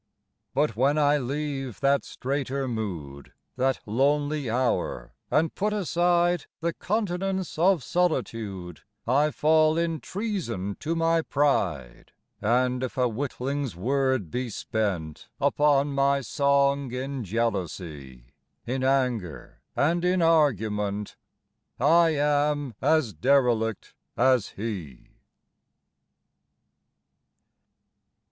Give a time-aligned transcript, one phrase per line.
[0.55, 7.59] But when I leave that straiter mood, That lonely hour, and put aside The continence
[7.59, 14.49] of solitude, I fall in treason to my pride, And if a witling's word be
[14.49, 18.25] spent Upon my song in jealousy,
[18.65, 21.15] In anger and in argument
[21.79, 25.09] I am as derelict as he.